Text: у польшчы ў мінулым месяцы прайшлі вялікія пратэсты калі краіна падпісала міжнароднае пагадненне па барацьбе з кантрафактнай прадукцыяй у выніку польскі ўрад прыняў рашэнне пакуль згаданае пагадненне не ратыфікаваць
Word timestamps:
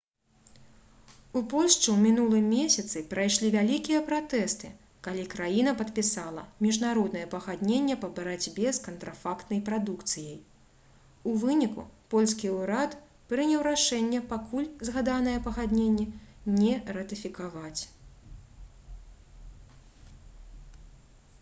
у 1.39 1.41
польшчы 1.49 1.87
ў 1.91 1.97
мінулым 2.03 2.45
месяцы 2.53 3.01
прайшлі 3.11 3.49
вялікія 3.55 3.99
пратэсты 4.07 4.71
калі 5.07 5.25
краіна 5.33 5.73
падпісала 5.81 6.45
міжнароднае 6.65 7.25
пагадненне 7.33 7.97
па 8.05 8.09
барацьбе 8.15 8.73
з 8.77 8.81
кантрафактнай 8.87 9.61
прадукцыяй 9.69 10.39
у 11.33 11.35
выніку 11.45 11.85
польскі 12.15 12.53
ўрад 12.57 12.97
прыняў 13.33 13.63
рашэнне 13.69 14.23
пакуль 14.35 14.67
згаданае 14.91 15.37
пагадненне 15.51 16.09
не 16.57 16.73
ратыфікаваць 16.99 17.79